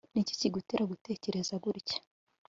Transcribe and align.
ni 0.13 0.19
iki 0.23 0.33
kigutera 0.39 0.83
gutekereza 0.91 1.53
gutya 1.63 1.97